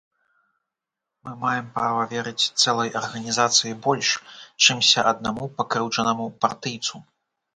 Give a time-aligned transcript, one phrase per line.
[1.27, 4.09] Мы маем права верыць цэлай арганізацыі больш,
[4.67, 6.95] чымся аднаму пакрыўджанаму партыйцу.